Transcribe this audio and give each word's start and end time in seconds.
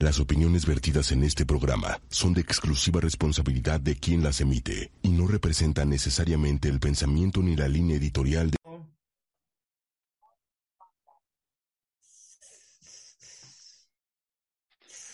Las 0.00 0.18
opiniones 0.18 0.64
vertidas 0.66 1.12
en 1.12 1.22
este 1.24 1.44
programa 1.44 2.00
son 2.08 2.32
de 2.32 2.40
exclusiva 2.40 3.02
responsabilidad 3.02 3.78
de 3.80 3.96
quien 3.96 4.22
las 4.22 4.40
emite 4.40 4.90
y 5.02 5.10
no 5.10 5.26
representan 5.26 5.90
necesariamente 5.90 6.70
el 6.70 6.80
pensamiento 6.80 7.42
ni 7.42 7.54
la 7.54 7.68
línea 7.68 7.96
editorial 7.98 8.50
de... 8.50 8.56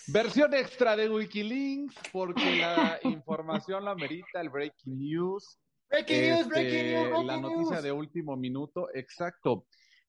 Versión 0.09 0.55
extra 0.55 0.95
de 0.97 1.09
Wikilinks, 1.11 1.97
porque 2.13 2.57
la 2.57 3.01
información 3.03 3.85
la 3.85 3.95
merita 3.95 4.41
el 4.41 4.51
breaking 4.51 4.99
news. 4.99 5.59
Breaking 5.91 6.21
news, 6.31 6.49
breaking 6.49 6.75
Este, 6.75 6.93
news, 6.93 7.09
breaking 7.09 7.27
La 7.27 7.37
noticia 7.39 7.75
news. 7.75 7.83
de 7.83 7.93
último 7.93 8.37
minuto, 8.37 8.89
exacto. 8.95 9.67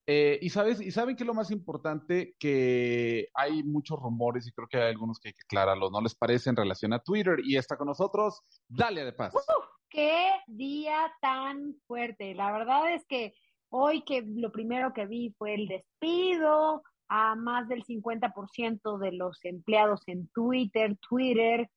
Eh, 0.10 0.40
y 0.42 0.50
sabes, 0.50 0.80
y 0.80 0.90
saben 0.92 1.18
que 1.18 1.26
lo 1.26 1.34
más 1.34 1.52
importante, 1.52 2.34
que 2.40 3.28
hay 3.34 3.62
muchos 3.64 4.00
rumores 4.00 4.48
y 4.48 4.54
creo 4.54 4.68
que 4.70 4.78
hay 4.78 4.92
algunos 4.92 5.20
que 5.20 5.30
hay 5.30 5.34
que 5.34 5.44
aclararlos, 5.44 5.92
¿no 5.92 6.00
les 6.00 6.16
parece 6.16 6.50
en 6.50 6.56
relación 6.56 6.94
a 6.94 7.00
Twitter? 7.00 7.40
Y 7.44 7.58
está 7.58 7.76
con 7.76 7.88
nosotros, 7.88 8.42
Dalia 8.70 9.04
de 9.04 9.12
Paz. 9.12 9.34
Qué 9.90 10.30
día 10.48 11.12
tan 11.20 11.76
fuerte. 11.88 12.36
La 12.36 12.54
verdad 12.54 12.94
es 12.94 13.06
que 13.06 13.34
hoy 13.70 14.04
que 14.04 14.24
lo 14.26 14.52
primero 14.52 14.94
que 14.94 15.06
vi 15.06 15.36
fue 15.38 15.56
el 15.56 15.68
despido 15.68 16.84
a 17.10 17.36
más 17.36 17.68
del 17.68 17.84
50% 17.84 19.00
de 19.00 19.12
los 19.12 19.44
empleados 19.44 20.04
en 20.08 20.30
Twitter, 20.30 20.98
Twitter. 21.10 21.70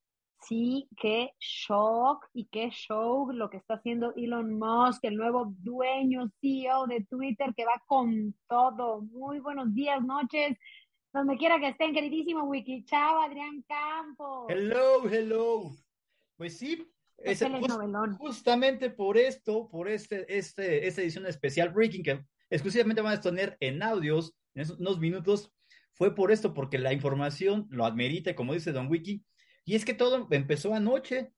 Sí, 0.47 0.89
qué 1.01 1.31
shock 1.39 2.27
y 2.33 2.47
qué 2.47 2.71
show 2.71 3.31
lo 3.33 3.51
que 3.51 3.59
está 3.59 3.75
haciendo 3.75 4.13
Elon 4.17 4.59
Musk, 4.59 5.05
el 5.05 5.17
nuevo 5.17 5.53
dueño, 5.59 6.29
CEO 6.41 6.87
de 6.87 7.05
Twitter, 7.05 7.53
que 7.55 7.65
va 7.65 7.83
con 7.87 8.35
todo. 8.49 9.03
Muy 9.03 9.39
buenos 9.39 9.73
días, 9.75 10.03
noches, 10.03 10.57
donde 11.13 11.37
quiera 11.37 11.61
que 11.61 11.69
estén, 11.69 11.93
queridísimo 11.93 12.45
Wiki. 12.45 12.85
Chao, 12.85 13.21
Adrián 13.21 13.63
Campos. 13.69 14.47
Hello, 14.49 15.09
hello. 15.09 15.71
Pues 16.37 16.57
sí, 16.59 16.87
Qué 17.23 17.33
ese- 17.33 17.47
jus- 17.49 17.61
telenovelón. 17.61 18.17
justamente 18.17 18.91
por 18.91 19.19
esto, 19.19 19.69
por 19.69 19.89
este, 19.89 20.25
este, 20.37 20.87
esta 20.89 21.03
edición 21.03 21.27
especial 21.27 21.69
Breaking, 21.69 22.03
que 22.03 22.25
exclusivamente 22.49 23.03
van 23.03 23.19
a 23.19 23.21
tener 23.21 23.57
en 23.61 23.83
audios 23.83 24.35
en 24.55 24.63
esos- 24.63 24.81
unos 24.81 24.99
minutos, 24.99 25.53
fue 25.93 26.15
por 26.15 26.33
esto, 26.33 26.55
porque 26.55 26.79
la 26.79 26.95
información 26.95 27.67
lo 27.71 27.85
admerita, 27.85 28.35
como 28.35 28.55
dice 28.55 28.73
Don 28.73 28.89
Wiki, 28.89 29.23
y 29.65 29.75
es 29.75 29.85
que 29.85 29.95
todo 29.95 30.29
empezó 30.31 30.75
anoche. 30.75 31.33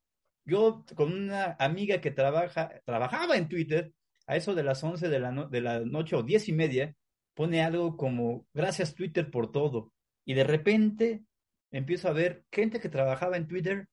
Yo 0.44 0.84
con 0.96 1.12
una 1.12 1.56
amiga 1.58 2.00
que 2.00 2.10
trabaja, 2.10 2.80
trabajaba 2.84 3.36
en 3.36 3.48
Twitter, 3.48 3.92
a 4.26 4.36
eso 4.36 4.54
de 4.54 4.62
las 4.64 4.82
11 4.82 5.08
de 5.08 5.20
la, 5.20 5.30
de 5.50 5.60
la 5.60 5.80
noche 5.80 6.16
o 6.16 6.22
10 6.22 6.48
y 6.48 6.52
media, 6.52 6.96
pone 7.34 7.62
algo 7.62 7.96
como, 7.96 8.46
gracias 8.52 8.94
Twitter 8.94 9.30
por 9.30 9.52
todo. 9.52 9.92
Y 10.24 10.34
de 10.34 10.44
repente 10.44 11.22
empiezo 11.70 12.08
a 12.08 12.12
ver 12.12 12.44
gente 12.52 12.80
que 12.80 12.88
trabajaba 12.88 13.36
en 13.36 13.48
Twitter 13.48 13.88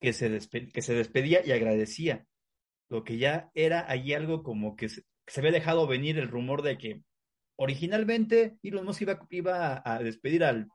que 0.00 0.12
se, 0.12 0.38
que 0.72 0.82
se 0.82 0.94
despedía 0.94 1.44
y 1.44 1.52
agradecía. 1.52 2.26
Lo 2.88 3.04
que 3.04 3.18
ya 3.18 3.50
era 3.54 3.90
ahí 3.90 4.14
algo 4.14 4.42
como 4.42 4.76
que 4.76 4.88
se, 4.88 5.04
había 5.36 5.52
dejado 5.52 5.86
venir 5.86 6.18
el 6.18 6.28
rumor 6.28 6.62
de 6.62 6.78
que 6.78 7.02
originalmente 7.56 8.58
Elon 8.62 8.86
Musk 8.86 9.02
iba, 9.02 9.26
iba 9.30 9.82
a 9.84 9.98
despedir 9.98 10.44
al, 10.44 10.68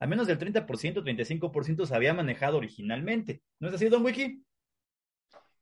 al 0.00 0.08
menos 0.08 0.26
del 0.26 0.38
30%, 0.38 1.02
35% 1.02 1.86
se 1.86 1.94
había 1.94 2.14
manejado 2.14 2.58
originalmente. 2.58 3.42
¿No 3.58 3.68
es 3.68 3.74
así, 3.74 3.88
Don 3.88 4.04
Wiki? 4.04 4.44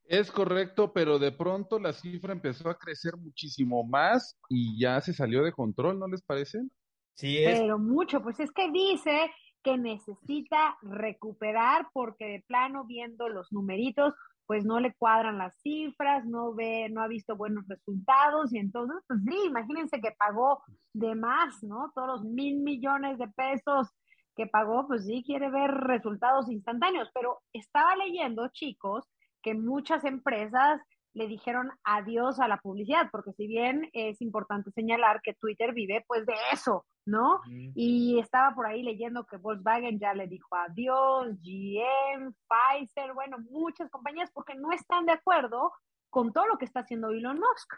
Es 0.05 0.31
correcto, 0.31 0.93
pero 0.93 1.19
de 1.19 1.33
pronto 1.33 1.78
la 1.78 1.93
cifra 1.93 2.33
empezó 2.33 2.69
a 2.69 2.78
crecer 2.78 3.17
muchísimo 3.17 3.83
más 3.83 4.39
y 4.48 4.78
ya 4.78 5.01
se 5.01 5.12
salió 5.12 5.43
de 5.43 5.53
control, 5.53 5.98
¿no 5.98 6.06
les 6.06 6.23
parece? 6.23 6.61
Sí, 7.15 7.39
es. 7.39 7.59
Pero 7.59 7.78
mucho, 7.78 8.23
pues 8.23 8.39
es 8.39 8.53
que 8.53 8.70
dice 8.70 9.31
que 9.65 9.77
necesita 9.78 10.78
recuperar 10.83 11.89
porque 11.93 12.27
de 12.27 12.45
plano 12.47 12.84
viendo 12.84 13.28
los 13.28 13.50
numeritos, 13.50 14.15
pues 14.47 14.65
no 14.65 14.78
le 14.78 14.95
cuadran 14.95 15.38
las 15.38 15.59
cifras, 15.61 16.25
no 16.25 16.55
ve, 16.55 16.88
no 16.88 17.03
ha 17.03 17.09
visto 17.09 17.34
buenos 17.37 17.66
resultados 17.66 18.55
y 18.55 18.59
entonces, 18.59 18.99
pues 19.09 19.19
sí, 19.25 19.37
imagínense 19.47 20.00
que 20.00 20.12
pagó 20.16 20.62
de 20.93 21.16
más, 21.16 21.65
¿no? 21.65 21.91
Todos 21.97 22.06
los 22.06 22.25
mil 22.25 22.61
millones 22.61 23.19
de 23.19 23.27
pesos 23.28 23.88
que 24.37 24.47
pagó, 24.47 24.87
pues 24.87 25.07
sí, 25.07 25.23
quiere 25.25 25.51
ver 25.51 25.71
resultados 25.71 26.51
instantáneos, 26.51 27.11
pero 27.15 27.41
estaba 27.53 27.97
leyendo, 27.97 28.49
chicos, 28.49 29.09
que 29.43 29.55
muchas 29.55 30.05
empresas 30.05 30.81
le 31.15 31.27
dijeron 31.27 31.71
adiós 31.83 32.39
a 32.41 32.47
la 32.47 32.59
publicidad, 32.59 33.09
porque 33.11 33.33
si 33.33 33.47
bien 33.47 33.89
es 33.95 34.21
importante 34.21 34.71
señalar 34.73 35.23
que 35.23 35.33
Twitter 35.33 35.73
vive 35.73 36.05
pues 36.07 36.27
de 36.27 36.35
eso, 36.53 36.85
¿no? 37.07 37.41
Mm. 37.47 37.73
Y 37.75 38.19
estaba 38.19 38.55
por 38.55 38.67
ahí 38.67 38.83
leyendo 38.83 39.25
que 39.25 39.39
Volkswagen 39.39 39.99
ya 39.99 40.13
le 40.13 40.27
dijo 40.27 40.55
adiós, 40.55 41.29
GM, 41.41 42.35
Pfizer, 42.47 43.15
bueno, 43.15 43.39
muchas 43.49 43.89
compañías 43.91 44.31
porque 44.35 44.55
no 44.57 44.73
están 44.73 45.07
de 45.07 45.13
acuerdo 45.13 45.73
con 46.11 46.35
todo 46.35 46.47
lo 46.47 46.59
que 46.59 46.67
está 46.67 46.81
haciendo 46.81 47.09
Elon 47.11 47.39
Musk. 47.39 47.73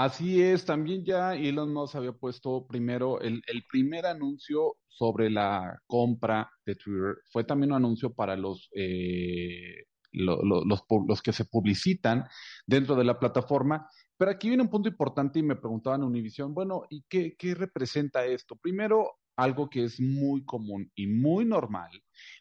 Así 0.00 0.40
es, 0.40 0.64
también 0.64 1.04
ya 1.04 1.34
Elon 1.34 1.72
Musk 1.72 1.96
había 1.96 2.12
puesto 2.12 2.64
primero 2.68 3.20
el, 3.20 3.42
primer 3.68 4.06
anuncio 4.06 4.76
sobre 4.86 5.28
la 5.28 5.76
compra 5.88 6.48
de 6.64 6.76
Twitter. 6.76 7.16
Fue 7.32 7.42
también 7.42 7.72
un 7.72 7.78
anuncio 7.78 8.14
para 8.14 8.36
los, 8.36 8.68
eh, 8.76 9.86
lo- 10.12 10.40
lo- 10.44 10.64
los, 10.64 10.84
los 11.08 11.20
que 11.20 11.32
se 11.32 11.46
publicitan 11.46 12.24
dentro 12.64 12.94
de 12.94 13.02
la 13.02 13.18
plataforma. 13.18 13.88
Pero 14.16 14.30
aquí 14.30 14.46
viene 14.48 14.62
un 14.62 14.70
punto 14.70 14.88
importante 14.88 15.40
y 15.40 15.42
me 15.42 15.56
preguntaban 15.56 16.04
Univision, 16.04 16.54
bueno, 16.54 16.82
¿y 16.90 17.02
qué, 17.08 17.34
qué 17.36 17.54
representa 17.56 18.24
esto? 18.24 18.54
Primero, 18.54 19.18
algo 19.34 19.68
que 19.68 19.82
es 19.84 20.00
muy 20.00 20.44
común 20.44 20.92
y 20.94 21.08
muy 21.08 21.44
normal 21.44 21.90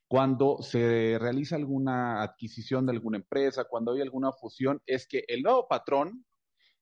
cuando 0.08 0.58
se 0.62 1.18
realiza 1.20 1.56
alguna 1.56 2.22
adquisición 2.22 2.86
de 2.86 2.92
alguna 2.94 3.18
empresa, 3.18 3.66
cuando 3.66 3.94
hay 3.94 4.02
alguna 4.02 4.32
fusión, 4.32 4.80
es 4.86 5.08
que 5.08 5.24
el 5.28 5.42
nuevo 5.42 5.68
patrón 5.68 6.24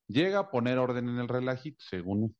llega 0.08 0.40
a 0.40 0.52
poner 0.52 0.78
orden 0.78 1.10
en 1.10 1.20
el 1.20 1.28
relajito, 1.28 1.84
según. 1.88 2.36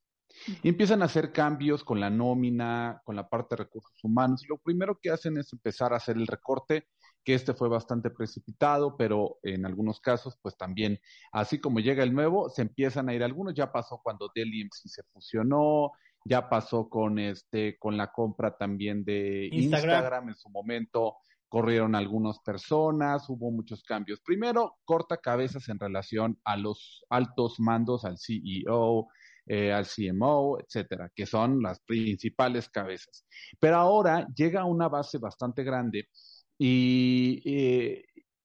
Y 0.64 0.70
empiezan 0.70 1.02
a 1.02 1.06
hacer 1.06 1.32
cambios 1.32 1.84
con 1.84 2.00
la 2.00 2.10
nómina, 2.10 3.02
con 3.06 3.16
la 3.16 3.30
parte 3.30 3.56
de 3.56 3.64
recursos 3.64 4.04
humanos. 4.04 4.44
Y 4.44 4.48
lo 4.48 4.58
primero 4.58 5.00
que 5.02 5.10
hacen 5.10 5.38
es 5.38 5.52
empezar 5.54 5.94
a 5.94 5.98
hacer 5.98 6.18
el 6.18 6.28
recorte, 6.28 6.88
que 7.24 7.34
este 7.34 7.54
fue 7.54 7.70
bastante 7.70 8.10
precipitado, 8.10 8.98
pero 8.98 9.40
en 9.44 9.66
algunos 9.66 10.00
casos, 10.00 10.38
pues 10.42 10.58
también, 10.58 11.00
así 11.32 11.60
como 11.60 11.80
llega 11.80 12.04
el 12.04 12.14
nuevo, 12.14 12.50
se 12.50 12.64
empiezan 12.64 13.10
a 13.10 13.14
ir 13.14 13.24
algunos. 13.24 13.54
Ya 13.54 13.72
pasó 13.72 14.00
cuando 14.04 14.30
Dell 14.36 14.54
EMC 14.54 14.88
se 14.88 15.04
fusionó, 15.12 15.92
ya 16.26 16.50
pasó 16.50 16.90
con 16.90 17.18
este, 17.18 17.78
con 17.80 17.98
la 17.98 18.12
compra 18.12 18.58
también 18.58 19.04
de 19.06 19.50
Instagram. 19.52 19.96
Instagram 19.96 20.30
en 20.30 20.36
su 20.36 20.50
momento 20.50 21.18
corrieron 21.56 21.96
algunas 21.96 22.40
personas, 22.40 23.30
hubo 23.30 23.50
muchos 23.50 23.82
cambios. 23.82 24.20
Primero, 24.20 24.76
corta 24.84 25.16
cabezas 25.16 25.70
en 25.70 25.80
relación 25.80 26.38
a 26.44 26.58
los 26.58 27.06
altos 27.10 27.62
mandos, 27.62 28.04
al 28.04 28.18
CEO, 28.18 29.08
eh, 29.46 29.72
al 29.72 29.86
CMO, 29.86 30.60
etcétera, 30.60 31.10
que 31.16 31.26
son 31.26 31.62
las 31.62 31.80
principales 31.80 32.68
cabezas. 32.68 33.26
Pero 33.58 33.78
ahora 33.78 34.28
llega 34.36 34.64
a 34.64 34.66
una 34.66 34.90
base 34.90 35.18
bastante 35.18 35.64
grande 35.64 36.10
y, 36.58 37.42
eh, 37.46 38.04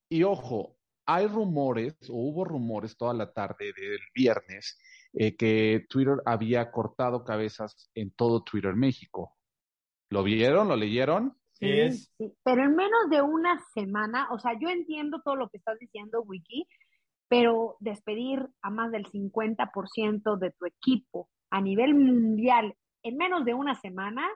y 0.08 0.22
ojo, 0.22 0.76
hay 1.04 1.26
rumores, 1.26 1.96
o 2.08 2.14
hubo 2.14 2.44
rumores 2.44 2.96
toda 2.96 3.12
la 3.12 3.32
tarde 3.32 3.72
del 3.76 3.98
viernes, 4.14 4.78
eh, 5.14 5.36
que 5.36 5.84
Twitter 5.88 6.18
había 6.26 6.70
cortado 6.70 7.24
cabezas 7.24 7.90
en 7.92 8.12
todo 8.12 8.44
Twitter 8.44 8.76
México. 8.76 9.36
¿Lo 10.10 10.22
vieron? 10.22 10.68
¿Lo 10.68 10.76
leyeron? 10.76 11.39
Sí, 11.60 11.80
es. 11.80 12.12
sí. 12.16 12.32
Pero 12.42 12.64
en 12.64 12.74
menos 12.74 13.10
de 13.10 13.22
una 13.22 13.60
semana, 13.74 14.28
o 14.30 14.38
sea, 14.38 14.58
yo 14.58 14.68
entiendo 14.68 15.20
todo 15.22 15.36
lo 15.36 15.48
que 15.48 15.58
estás 15.58 15.78
diciendo, 15.78 16.22
Wiki, 16.22 16.66
pero 17.28 17.76
despedir 17.80 18.48
a 18.62 18.70
más 18.70 18.90
del 18.90 19.06
50% 19.06 20.36
de 20.36 20.50
tu 20.50 20.66
equipo 20.66 21.28
a 21.50 21.60
nivel 21.60 21.94
mundial 21.94 22.74
en 23.02 23.16
menos 23.16 23.44
de 23.44 23.54
una 23.54 23.74
semana, 23.74 24.26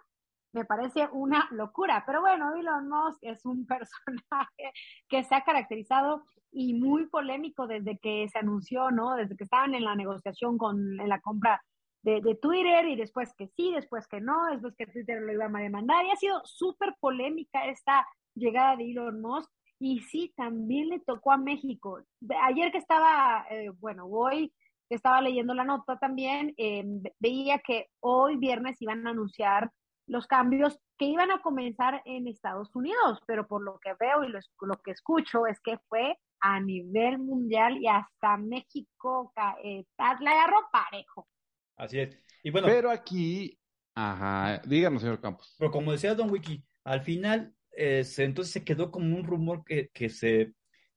me 0.53 0.65
parece 0.65 1.09
una 1.13 1.49
locura. 1.51 2.05
Pero 2.07 2.21
bueno, 2.21 2.55
Elon 2.55 2.89
Musk 2.89 3.19
es 3.23 3.45
un 3.45 3.67
personaje 3.67 4.73
que 5.09 5.25
se 5.25 5.35
ha 5.35 5.43
caracterizado 5.43 6.23
y 6.53 6.75
muy 6.75 7.07
polémico 7.09 7.67
desde 7.67 7.99
que 7.99 8.29
se 8.29 8.39
anunció, 8.39 8.91
¿no? 8.91 9.17
Desde 9.17 9.37
que 9.37 9.45
estaban 9.45 9.75
en 9.75 9.85
la 9.85 9.97
negociación 9.97 10.57
con 10.57 11.01
en 11.01 11.09
la 11.09 11.21
compra 11.21 11.61
de, 12.05 12.39
Twitter 12.41 12.87
y 12.87 12.97
después 12.97 13.35
que 13.35 13.49
sí, 13.49 13.73
después 13.75 14.07
que 14.07 14.21
no, 14.21 14.47
después 14.51 14.75
que 14.77 14.87
Twitter 14.87 15.23
lo 15.23 15.33
iba 15.33 15.47
a 15.47 15.63
demandar. 15.63 16.05
Y 16.05 16.11
ha 16.11 16.17
sido 16.17 16.41
súper 16.45 16.95
polémica 17.01 17.67
esta 17.67 18.07
llegada 18.35 18.77
de 18.77 18.91
Elon 18.91 19.21
Musk. 19.21 19.51
Y 19.81 20.01
sí, 20.01 20.33
también 20.37 20.89
le 20.89 21.01
tocó 21.01 21.33
a 21.33 21.37
México. 21.37 22.01
Ayer 22.43 22.71
que 22.71 22.79
estaba, 22.79 23.47
eh, 23.51 23.71
bueno, 23.81 24.07
hoy 24.07 24.53
estaba 24.89 25.21
leyendo 25.21 25.55
la 25.55 25.65
nota 25.65 25.99
también, 25.99 26.55
eh, 26.57 26.85
veía 27.19 27.59
que 27.59 27.89
hoy 28.01 28.37
viernes 28.37 28.81
iban 28.81 29.07
a 29.07 29.11
anunciar 29.11 29.71
los 30.07 30.27
cambios 30.27 30.79
que 30.99 31.07
iban 31.07 31.31
a 31.31 31.41
comenzar 31.41 32.03
en 32.05 32.29
Estados 32.29 32.75
Unidos, 32.77 33.21
pero 33.27 33.47
por 33.47 33.63
lo 33.63 33.79
que 33.81 33.95
veo 33.99 34.23
y 34.23 34.29
lo, 34.29 34.39
lo 34.61 34.77
que 34.83 34.93
escucho 34.93 35.47
es 35.47 35.59
que 35.61 35.79
fue 35.89 36.19
a 36.41 36.61
nivel 36.61 37.19
mundial 37.19 37.79
y 37.79 37.89
hasta 37.89 38.37
México 38.37 39.33
eh, 39.63 39.85
la 39.99 40.31
agarró 40.31 40.69
parejo. 40.71 41.27
Así 41.77 42.01
es. 42.01 42.17
Y 42.43 42.51
bueno, 42.51 42.67
pero 42.69 42.91
aquí, 42.91 43.59
Ajá, 43.95 44.61
díganos, 44.67 45.03
señor 45.03 45.21
Campos. 45.21 45.55
Pero 45.59 45.71
como 45.71 45.93
decía 45.93 46.15
Don 46.15 46.31
Wiki, 46.31 46.65
al 46.85 47.03
final, 47.03 47.55
eh, 47.77 48.05
entonces 48.19 48.53
se 48.53 48.65
quedó 48.65 48.91
como 48.91 49.17
un 49.17 49.25
rumor 49.25 49.65
que, 49.65 49.89
que 49.93 50.09
se 50.09 50.53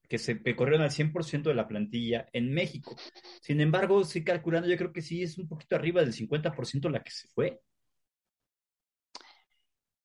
que 0.07 0.17
se 0.17 0.41
corrieron 0.55 0.83
al 0.83 0.91
100% 0.91 1.49
de 1.49 1.55
la 1.55 1.67
plantilla 1.67 2.27
en 2.31 2.53
México. 2.53 2.95
Sin 3.41 3.59
embargo, 3.59 4.05
sí 4.05 4.23
calculando, 4.23 4.69
yo 4.69 4.77
creo 4.77 4.93
que 4.93 5.01
sí 5.01 5.21
es 5.21 5.37
un 5.37 5.49
poquito 5.49 5.75
arriba 5.75 6.01
del 6.01 6.13
50% 6.13 6.89
la 6.89 7.03
que 7.03 7.11
se 7.11 7.27
fue. 7.27 7.59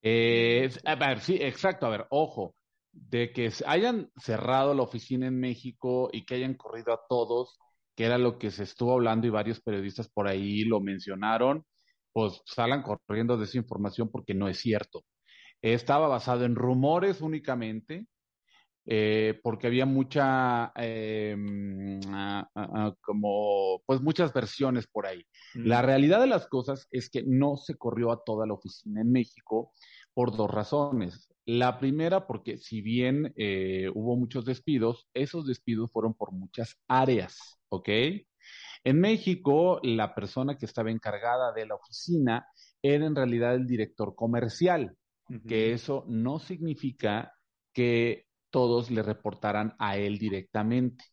Eh, 0.02 0.68
a 0.84 0.96
ver, 0.96 1.20
sí, 1.20 1.38
exacto, 1.40 1.86
a 1.86 1.90
ver, 1.90 2.06
ojo, 2.10 2.56
de 2.90 3.32
que 3.32 3.52
hayan 3.64 4.10
cerrado 4.16 4.74
la 4.74 4.82
oficina 4.82 5.28
en 5.28 5.38
México 5.38 6.10
y 6.12 6.24
que 6.24 6.34
hayan 6.34 6.54
corrido 6.54 6.92
a 6.92 7.00
todos, 7.08 7.60
que 7.94 8.04
era 8.04 8.18
lo 8.18 8.38
que 8.38 8.50
se 8.50 8.64
estuvo 8.64 8.92
hablando 8.94 9.26
y 9.26 9.30
varios 9.30 9.60
periodistas 9.60 10.08
por 10.08 10.28
ahí 10.28 10.64
lo 10.64 10.80
mencionaron, 10.80 11.64
pues 12.12 12.40
salgan 12.46 12.82
corriendo 12.82 13.36
de 13.36 13.44
esa 13.44 13.58
información 13.58 14.10
porque 14.10 14.34
no 14.34 14.48
es 14.48 14.58
cierto. 14.58 15.04
Estaba 15.62 16.08
basado 16.08 16.44
en 16.44 16.56
rumores 16.56 17.20
únicamente, 17.20 18.06
eh, 18.84 19.38
porque 19.44 19.68
había 19.68 19.86
mucha, 19.86 20.72
eh, 20.76 21.36
como, 23.00 23.80
pues 23.86 24.00
muchas 24.00 24.32
versiones 24.32 24.86
por 24.88 25.06
ahí. 25.06 25.24
La 25.54 25.82
realidad 25.82 26.20
de 26.20 26.26
las 26.26 26.48
cosas 26.48 26.88
es 26.90 27.08
que 27.08 27.22
no 27.22 27.56
se 27.56 27.76
corrió 27.76 28.10
a 28.10 28.24
toda 28.24 28.46
la 28.46 28.54
oficina 28.54 29.00
en 29.00 29.12
México 29.12 29.72
por 30.14 30.36
dos 30.36 30.50
razones. 30.50 31.32
La 31.44 31.78
primera, 31.78 32.26
porque 32.26 32.58
si 32.58 32.82
bien 32.82 33.32
eh, 33.36 33.88
hubo 33.94 34.16
muchos 34.16 34.44
despidos, 34.44 35.08
esos 35.14 35.46
despidos 35.46 35.90
fueron 35.92 36.14
por 36.14 36.32
muchas 36.32 36.76
áreas, 36.88 37.58
¿ok? 37.72 37.88
En 38.84 39.00
México, 39.00 39.80
la 39.82 40.14
persona 40.14 40.58
que 40.58 40.66
estaba 40.66 40.90
encargada 40.90 41.52
de 41.52 41.66
la 41.66 41.74
oficina 41.74 42.46
era 42.82 43.06
en 43.06 43.16
realidad 43.16 43.54
el 43.54 43.66
director 43.66 44.14
comercial, 44.14 44.96
que 45.48 45.72
eso 45.72 46.04
no 46.08 46.38
significa 46.38 47.32
que 47.72 48.26
todos 48.50 48.90
le 48.90 49.02
reportaran 49.02 49.74
a 49.78 49.96
él 49.96 50.18
directamente. 50.18 51.04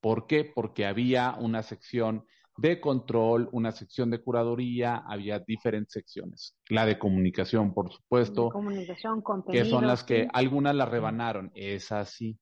¿Por 0.00 0.26
qué? 0.26 0.44
Porque 0.44 0.86
había 0.86 1.36
una 1.38 1.62
sección 1.62 2.26
de 2.56 2.80
control, 2.80 3.48
una 3.52 3.70
sección 3.70 4.10
de 4.10 4.20
curaduría, 4.20 5.04
había 5.06 5.38
diferentes 5.38 5.92
secciones. 5.92 6.56
La 6.68 6.84
de 6.84 6.98
comunicación, 6.98 7.72
por 7.72 7.92
supuesto. 7.92 8.48
comunicación, 8.48 9.22
Que 9.50 9.64
son 9.64 9.86
las 9.86 10.02
que 10.02 10.28
algunas 10.32 10.74
la 10.74 10.86
rebanaron, 10.86 11.52
es 11.54 11.92
así. 11.92 12.36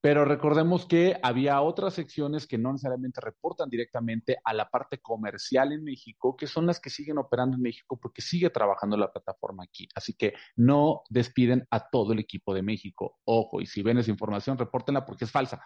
Pero 0.00 0.24
recordemos 0.24 0.86
que 0.86 1.16
había 1.22 1.60
otras 1.60 1.94
secciones 1.94 2.46
que 2.46 2.58
no 2.58 2.72
necesariamente 2.72 3.20
reportan 3.20 3.68
directamente 3.68 4.38
a 4.44 4.52
la 4.52 4.68
parte 4.68 4.98
comercial 4.98 5.72
en 5.72 5.84
México, 5.84 6.36
que 6.36 6.46
son 6.46 6.66
las 6.66 6.80
que 6.80 6.90
siguen 6.90 7.18
operando 7.18 7.56
en 7.56 7.62
México 7.62 7.98
porque 8.00 8.22
sigue 8.22 8.50
trabajando 8.50 8.96
la 8.96 9.12
plataforma 9.12 9.64
aquí. 9.64 9.88
Así 9.94 10.14
que 10.14 10.34
no 10.56 11.02
despiden 11.08 11.66
a 11.70 11.88
todo 11.88 12.12
el 12.12 12.18
equipo 12.18 12.52
de 12.52 12.62
México. 12.62 13.18
Ojo, 13.24 13.60
y 13.60 13.66
si 13.66 13.82
ven 13.82 13.98
esa 13.98 14.10
información, 14.10 14.58
repórtenla 14.58 15.04
porque 15.04 15.24
es 15.24 15.30
falsa. 15.30 15.64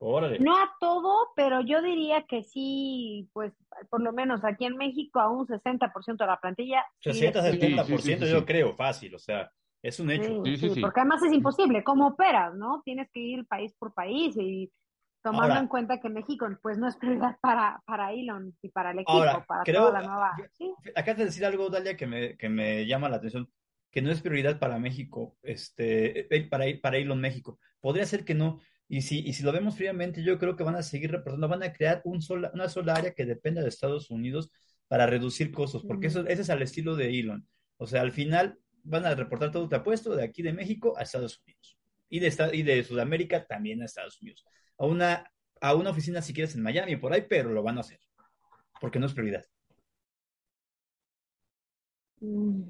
No 0.00 0.58
a 0.58 0.76
todo, 0.78 1.28
pero 1.34 1.62
yo 1.62 1.80
diría 1.80 2.24
que 2.28 2.42
sí, 2.42 3.30
pues 3.32 3.54
por 3.88 4.02
lo 4.02 4.12
menos 4.12 4.44
aquí 4.44 4.66
en 4.66 4.76
México 4.76 5.18
a 5.18 5.30
un 5.30 5.46
60% 5.46 6.18
de 6.18 6.26
la 6.26 6.38
plantilla. 6.38 6.84
60-70% 7.02 8.30
yo 8.30 8.44
creo, 8.44 8.74
fácil, 8.74 9.14
o 9.14 9.18
sea, 9.18 9.50
es 9.84 10.00
un 10.00 10.10
hecho. 10.10 10.42
Sí, 10.44 10.56
sí, 10.56 10.80
porque 10.80 11.00
además 11.00 11.22
es 11.22 11.32
imposible. 11.32 11.84
¿Cómo 11.84 12.08
operas, 12.08 12.54
no? 12.54 12.80
Tienes 12.84 13.10
que 13.12 13.20
ir 13.20 13.46
país 13.46 13.74
por 13.78 13.92
país 13.92 14.34
y 14.38 14.72
tomando 15.22 15.56
en 15.56 15.68
cuenta 15.68 16.00
que 16.00 16.08
México 16.08 16.46
pues 16.62 16.78
no 16.78 16.88
es 16.88 16.96
prioridad 16.96 17.36
para, 17.40 17.82
para 17.86 18.12
Elon 18.12 18.56
y 18.62 18.70
para 18.70 18.92
el 18.92 19.00
equipo, 19.00 19.44
para 19.46 19.64
toda 19.64 19.92
la 19.92 20.02
nueva... 20.02 20.32
Acá 20.94 21.14
te 21.14 21.24
decir 21.26 21.44
algo, 21.44 21.68
Dalia, 21.68 21.96
que 21.96 22.06
me, 22.06 22.36
que 22.36 22.48
me 22.48 22.86
llama 22.86 23.10
la 23.10 23.16
atención, 23.16 23.50
que 23.90 24.02
no 24.02 24.10
es 24.10 24.22
prioridad 24.22 24.58
para 24.58 24.78
México, 24.78 25.36
este, 25.42 26.34
eh, 26.34 26.48
para, 26.48 26.64
para 26.82 26.96
Elon 26.96 27.20
México. 27.20 27.58
Podría 27.80 28.06
ser 28.06 28.24
que 28.24 28.34
no, 28.34 28.60
y 28.88 29.02
si, 29.02 29.20
y 29.20 29.34
si 29.34 29.42
lo 29.42 29.52
vemos 29.52 29.76
fríamente, 29.76 30.22
yo 30.22 30.38
creo 30.38 30.56
que 30.56 30.64
van 30.64 30.76
a 30.76 30.82
seguir 30.82 31.10
reportando, 31.10 31.48
van 31.48 31.62
a 31.62 31.72
crear 31.72 32.00
un 32.04 32.22
sola, 32.22 32.50
una 32.54 32.68
sola 32.68 32.94
área 32.94 33.14
que 33.14 33.24
dependa 33.26 33.62
de 33.62 33.68
Estados 33.68 34.10
Unidos 34.10 34.50
para 34.88 35.06
reducir 35.06 35.52
costos, 35.52 35.84
porque 35.84 36.08
eso, 36.08 36.26
ese 36.26 36.42
es 36.42 36.50
al 36.50 36.62
estilo 36.62 36.96
de 36.96 37.18
Elon. 37.18 37.46
O 37.76 37.86
sea, 37.86 38.02
al 38.02 38.12
final 38.12 38.58
van 38.84 39.06
a 39.06 39.14
reportar 39.14 39.50
todo 39.50 39.68
te 39.68 39.76
apuesto 39.76 40.14
de 40.14 40.24
aquí 40.24 40.42
de 40.42 40.52
México 40.52 40.96
a 40.96 41.02
Estados 41.02 41.42
Unidos 41.42 41.78
y 42.08 42.20
de, 42.20 42.50
y 42.52 42.62
de 42.62 42.84
Sudamérica 42.84 43.46
también 43.46 43.82
a 43.82 43.86
Estados 43.86 44.20
Unidos. 44.22 44.46
A 44.78 44.86
una, 44.86 45.30
a 45.60 45.74
una 45.74 45.90
oficina 45.90 46.22
si 46.22 46.32
quieres 46.32 46.54
en 46.54 46.62
Miami 46.62 46.96
por 46.96 47.12
ahí, 47.12 47.24
pero 47.28 47.50
lo 47.50 47.62
van 47.62 47.78
a 47.78 47.80
hacer 47.80 47.98
porque 48.80 48.98
no 48.98 49.06
es 49.06 49.14
prioridad. 49.14 49.44
Mm, 52.20 52.62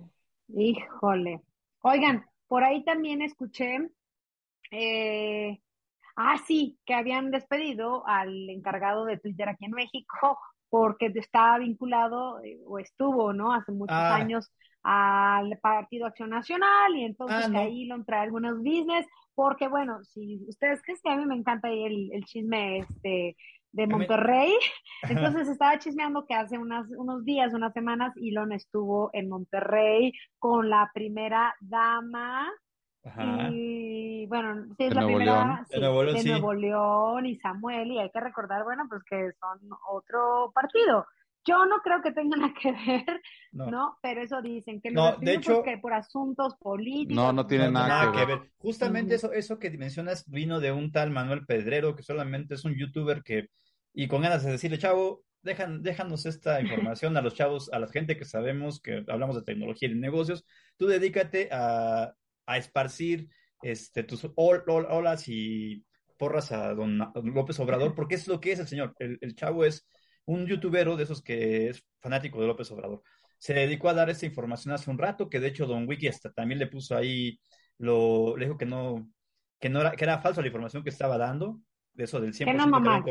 híjole. 0.57 1.43
Oigan, 1.83 2.25
por 2.47 2.63
ahí 2.63 2.85
también 2.85 3.23
escuché, 3.23 3.91
eh, 4.71 5.61
ah, 6.17 6.37
sí, 6.47 6.79
que 6.87 6.95
habían 6.95 7.31
despedido 7.31 8.07
al 8.07 8.49
encargado 8.49 9.05
de 9.05 9.19
Twitter 9.19 9.49
aquí 9.49 9.65
en 9.65 9.73
México 9.73 10.39
porque 10.69 11.13
estaba 11.15 11.59
vinculado 11.59 12.43
eh, 12.43 12.61
o 12.67 12.79
estuvo, 12.79 13.33
¿no? 13.33 13.53
Hace 13.53 13.73
muchos 13.73 13.97
ah. 13.97 14.17
años 14.17 14.53
al 14.85 15.59
Partido 15.59 16.07
Acción 16.07 16.31
Nacional 16.31 16.95
y 16.95 17.05
entonces 17.05 17.51
ah, 17.53 17.59
ahí 17.59 17.87
lo 17.87 18.05
trae 18.05 18.21
algunos 18.21 18.59
business, 18.59 19.07
porque 19.35 19.67
bueno, 19.67 20.05
si 20.05 20.45
ustedes 20.47 20.83
creen 20.83 20.99
que 21.03 21.11
a 21.11 21.17
mí 21.17 21.27
me 21.27 21.37
encanta 21.37 21.69
el, 21.71 22.11
el 22.13 22.25
chisme 22.25 22.79
este 22.79 23.37
de 23.73 23.87
Monterrey, 23.89 24.53
entonces 25.03 25.49
estaba 25.49 25.79
chismeando 25.79 26.27
que 26.27 26.35
hace 26.35 26.59
unas, 26.59 26.87
unos 26.91 27.25
días, 27.25 27.55
unas 27.55 27.73
semanas, 27.73 28.13
Elon 28.17 28.53
estuvo 28.53 29.11
en 29.15 29.29
Monterrey 29.29 30.13
con 30.39 30.69
la 30.69 30.91
primera 30.95 31.55
dama 31.61 32.53
y 33.51 34.27
bueno, 34.27 34.67
sí 34.79 34.85
es 34.85 34.95
la 34.95 35.05
primera 35.05 35.67
de, 35.69 35.79
Nuevo 36.25 36.55
León, 36.55 37.27
y 37.27 37.37
Samuel, 37.37 37.93
y 37.93 37.99
hay 37.99 38.11
que 38.11 38.21
recordar, 38.21 38.65
bueno, 38.65 38.85
pues 38.89 39.03
que 39.05 39.31
son 39.33 39.59
otro 39.91 40.51
partido. 40.55 41.07
Yo 41.47 41.67
no 41.67 41.77
creo 41.83 42.01
que 42.03 42.13
tengan 42.13 42.41
nada 42.41 42.55
que 42.61 42.73
ver, 42.73 43.21
no, 43.53 43.99
pero 44.01 44.23
eso 44.23 44.41
dicen, 44.41 44.81
que 44.81 44.91
no, 44.91 45.17
de 45.17 45.35
hecho, 45.35 45.63
que 45.63 45.79
por 45.79 45.93
asuntos 45.93 46.57
políticos. 46.57 47.15
No, 47.15 47.33
no 47.33 47.47
tiene 47.47 47.71
nada, 47.71 48.13
que, 48.13 48.25
ver. 48.25 48.51
Justamente 48.59 49.15
eso, 49.15 49.33
eso 49.33 49.59
que 49.59 49.71
mencionas 49.71 50.25
vino 50.29 50.61
de 50.61 50.73
un 50.73 50.91
tal 50.91 51.11
Manuel 51.11 51.45
Pedrero, 51.45 51.95
que 51.95 52.03
solamente 52.03 52.55
es 52.55 52.65
un 52.65 52.75
youtuber 52.75 53.23
que, 53.23 53.49
y 53.93 54.09
con 54.09 54.23
ganas 54.23 54.43
de 54.43 54.53
decirle, 54.53 54.79
chavo, 54.79 55.23
dejan, 55.43 55.83
déjanos 55.83 56.25
esta 56.27 56.61
información 56.97 57.17
a 57.17 57.23
los 57.23 57.35
chavos, 57.35 57.71
a 57.73 57.79
la 57.79 57.89
gente 57.89 58.17
que 58.17 58.25
sabemos 58.25 58.81
que 58.81 59.05
hablamos 59.09 59.37
de 59.37 59.43
tecnología 59.43 59.89
y 59.89 59.95
de 59.95 60.01
negocios, 60.01 60.45
tú 60.79 60.87
dedícate 60.87 61.51
a, 61.53 62.15
a 62.47 62.57
esparcir 62.57 63.29
este, 63.63 64.03
tus 64.03 64.29
olas 64.37 65.29
y 65.29 65.85
porras 66.17 66.53
a 66.53 66.75
don 66.75 66.99
López 67.23 67.61
Obrador, 67.61 67.95
porque 67.97 68.15
es 68.15 68.27
lo 68.29 68.41
que 68.41 68.53
es 68.53 68.61
el 68.61 68.67
señor. 68.67 68.95
El, 68.99 69.19
el 69.21 69.35
chavo 69.35 69.65
es 69.65 69.87
un 70.27 70.47
youtubero 70.47 70.97
de 70.97 71.05
esos 71.05 71.23
que 71.23 71.69
es 71.69 71.85
fanático 72.01 72.41
de 72.41 72.47
López 72.47 72.71
Obrador. 72.71 73.03
Se 73.39 73.55
dedicó 73.55 73.89
a 73.89 73.95
dar 73.95 74.11
esa 74.11 74.27
información 74.27 74.75
hace 74.75 74.91
un 74.91 74.99
rato, 74.99 75.29
que 75.29 75.41
de 75.41 75.49
hecho 75.49 75.67
Don 75.67 75.87
Wiki 75.89 76.09
hasta 76.09 76.33
también 76.33 76.59
le 76.59 76.67
puso 76.67 76.97
ahí, 76.97 77.39
lo, 77.79 78.37
le 78.37 78.47
dijo 78.47 78.59
que 78.59 78.67
no, 78.67 79.11
que 79.61 79.69
no 79.69 79.81
era, 79.81 79.93
que 79.93 80.05
era 80.05 80.21
falsa 80.21 80.41
la 80.41 80.47
información 80.47 80.83
que 80.83 80.91
estaba 80.91 81.19
dando, 81.19 81.61
de 81.93 82.05
eso 82.05 82.21
del 82.21 82.33
100% 82.33 82.45
que 82.45 82.55
no, 82.55 82.67
mamá. 82.67 83.05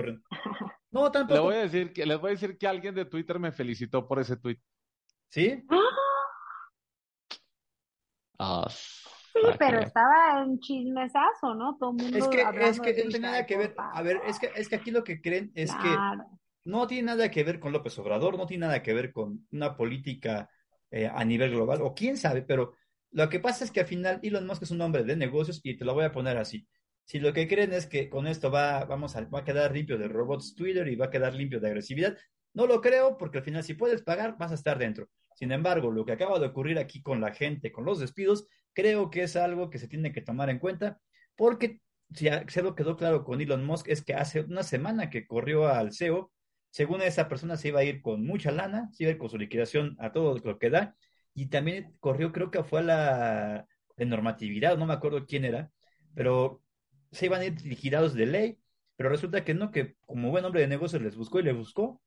No, 0.91 1.11
tampoco. 1.11 1.33
Le 1.33 1.39
voy 1.39 1.55
a 1.55 1.61
decir 1.63 1.91
que, 1.91 2.05
les 2.05 2.19
voy 2.19 2.29
a 2.29 2.31
decir 2.33 2.57
que 2.57 2.67
alguien 2.67 2.93
de 2.93 3.05
Twitter 3.05 3.39
me 3.39 3.51
felicitó 3.51 4.07
por 4.07 4.19
ese 4.19 4.37
tweet. 4.37 4.59
¿Sí? 5.29 5.63
Ah. 8.37 8.67
Sí, 8.69 9.39
pero 9.57 9.79
estaba 9.79 10.43
en 10.43 10.59
chismesazo, 10.59 11.55
¿no? 11.55 11.75
Todo 11.79 11.93
mundo 11.93 12.15
es 12.15 12.27
que, 12.27 12.41
es 12.41 12.79
que 12.79 13.03
no 13.03 13.09
tiene 13.09 13.19
nada 13.19 13.45
que 13.47 13.57
ver. 13.57 13.73
A 13.77 14.01
ver, 14.03 14.21
es 14.27 14.37
que, 14.37 14.51
es 14.55 14.69
que 14.69 14.75
aquí 14.75 14.91
lo 14.91 15.03
que 15.03 15.21
creen 15.21 15.51
es 15.55 15.73
que 15.73 15.97
no 16.65 16.87
tiene 16.87 17.07
nada 17.07 17.29
que 17.29 17.43
ver 17.43 17.59
con 17.59 17.73
López 17.73 17.97
Obrador, 17.99 18.37
no 18.37 18.45
tiene 18.45 18.67
nada 18.67 18.83
que 18.83 18.93
ver 18.93 19.11
con 19.11 19.47
una 19.51 19.75
política 19.75 20.49
eh, 20.91 21.07
a 21.07 21.23
nivel 21.25 21.51
global, 21.51 21.81
o 21.81 21.93
quién 21.93 22.17
sabe, 22.17 22.41
pero 22.43 22.75
lo 23.11 23.29
que 23.29 23.39
pasa 23.39 23.63
es 23.63 23.71
que 23.71 23.81
al 23.81 23.87
final 23.87 24.19
Elon 24.23 24.47
Musk 24.47 24.63
es 24.63 24.71
un 24.71 24.81
hombre 24.81 25.03
de 25.03 25.15
negocios 25.15 25.59
y 25.63 25.77
te 25.77 25.85
lo 25.85 25.93
voy 25.93 26.05
a 26.05 26.11
poner 26.11 26.37
así. 26.37 26.67
Si 27.05 27.19
lo 27.19 27.33
que 27.33 27.47
creen 27.47 27.73
es 27.73 27.85
que 27.85 28.09
con 28.09 28.27
esto 28.27 28.49
va, 28.49 28.85
vamos 28.85 29.15
a, 29.15 29.25
va 29.25 29.43
quedar 29.43 29.73
limpio 29.73 29.97
de 29.97 30.07
robots 30.07 30.55
Twitter 30.55 30.87
y 30.87 30.95
va 30.95 31.05
a 31.05 31.09
quedar 31.09 31.33
limpio 31.35 31.59
de 31.59 31.67
agresividad, 31.67 32.17
no 32.53 32.65
lo 32.65 32.81
creo 32.81 33.17
porque 33.17 33.39
al 33.39 33.43
final 33.43 33.63
si 33.63 33.73
puedes 33.73 34.01
pagar 34.01 34.37
vas 34.37 34.51
a 34.51 34.55
estar 34.55 34.77
dentro. 34.77 35.09
Sin 35.35 35.51
embargo, 35.51 35.91
lo 35.91 36.05
que 36.05 36.13
acaba 36.13 36.39
de 36.39 36.47
ocurrir 36.47 36.79
aquí 36.79 37.01
con 37.01 37.19
la 37.21 37.33
gente, 37.33 37.71
con 37.71 37.85
los 37.85 37.99
despidos, 37.99 38.47
creo 38.73 39.09
que 39.09 39.23
es 39.23 39.35
algo 39.35 39.69
que 39.69 39.79
se 39.79 39.87
tiene 39.87 40.11
que 40.11 40.21
tomar 40.21 40.49
en 40.49 40.59
cuenta 40.59 40.99
porque 41.35 41.79
si 42.13 42.27
algo 42.27 42.75
quedó 42.75 42.95
claro 42.95 43.23
con 43.23 43.41
Elon 43.41 43.65
Musk 43.65 43.87
es 43.89 44.03
que 44.03 44.13
hace 44.13 44.41
una 44.41 44.63
semana 44.63 45.09
que 45.09 45.25
corrió 45.25 45.67
al 45.67 45.93
CEO 45.93 46.31
según 46.73 47.03
esa 47.03 47.29
persona 47.29 47.55
se 47.55 47.67
iba 47.67 47.81
a 47.81 47.83
ir 47.83 48.01
con 48.01 48.25
mucha 48.25 48.49
lana, 48.51 48.89
se 48.93 49.03
iba 49.03 49.11
a 49.11 49.13
ir 49.13 49.19
con 49.19 49.29
su 49.29 49.37
liquidación 49.37 49.95
a 49.99 50.11
todo 50.11 50.39
lo 50.43 50.57
que 50.57 50.71
da, 50.71 50.95
y 51.35 51.45
también 51.45 51.95
corrió, 51.99 52.31
creo 52.31 52.49
que 52.49 52.63
fue 52.63 52.79
a 52.79 52.83
la 52.83 53.67
de 53.95 54.05
normatividad, 54.07 54.75
no 54.75 54.87
me 54.87 54.93
acuerdo 54.93 55.27
quién 55.27 55.45
era, 55.45 55.69
pero 56.15 56.63
se 57.11 57.27
iban 57.27 57.41
a 57.41 57.45
ir 57.45 57.61
liquidados 57.63 58.15
de 58.15 58.25
ley, 58.25 58.57
pero 58.95 59.09
resulta 59.09 59.43
que 59.43 59.53
no, 59.53 59.69
que 59.69 59.97
como 60.07 60.31
buen 60.31 60.45
hombre 60.45 60.61
de 60.61 60.67
negocios 60.67 60.99
les 61.03 61.15
buscó 61.15 61.39
y 61.39 61.43
le 61.43 61.53
buscó 61.53 62.01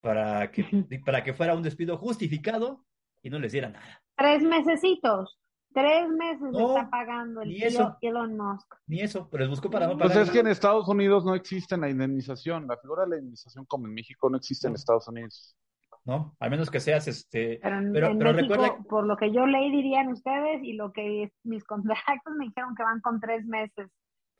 para 0.00 0.48
que, 0.52 0.64
para 1.04 1.24
que 1.24 1.34
fuera 1.34 1.56
un 1.56 1.64
despido 1.64 1.98
justificado 1.98 2.86
y 3.20 3.30
no 3.30 3.40
les 3.40 3.50
diera 3.50 3.68
nada. 3.68 4.00
Tres 4.16 4.44
mesecitos. 4.44 5.40
Tres 5.74 6.08
meses 6.08 6.54
está 6.56 6.88
pagando 6.88 7.42
el 7.42 7.48
tío 7.52 7.96
Elon 8.00 8.36
Musk. 8.36 8.74
Ni 8.86 9.00
eso, 9.00 9.28
pero 9.28 9.42
les 9.42 9.50
buscó 9.50 9.68
para 9.68 9.88
no 9.88 9.98
Pues 9.98 10.14
es 10.14 10.30
que 10.30 10.38
en 10.38 10.46
Estados 10.46 10.86
Unidos 10.86 11.24
no 11.24 11.34
existe 11.34 11.76
la 11.76 11.90
indemnización. 11.90 12.68
La 12.68 12.76
figura 12.76 13.02
de 13.02 13.10
la 13.10 13.16
indemnización 13.16 13.64
como 13.64 13.86
en 13.88 13.94
México 13.94 14.30
no 14.30 14.36
existe 14.36 14.68
en 14.68 14.74
Estados 14.74 15.08
Unidos. 15.08 15.56
¿no? 16.04 16.36
Al 16.38 16.50
menos 16.50 16.70
que 16.70 16.80
seas 16.80 17.08
este. 17.08 17.58
Pero, 17.60 18.16
pero, 18.18 18.32
recuerda... 18.32 18.76
por 18.88 19.04
lo 19.04 19.16
que 19.16 19.32
yo 19.32 19.46
leí, 19.46 19.70
dirían 19.72 20.08
ustedes, 20.08 20.62
y 20.62 20.74
lo 20.74 20.92
que 20.92 21.32
mis 21.42 21.64
contactos 21.66 22.34
me 22.36 22.46
dijeron 22.46 22.74
que 22.76 22.82
van 22.82 23.00
con 23.00 23.20
tres 23.20 23.44
meses. 23.44 23.90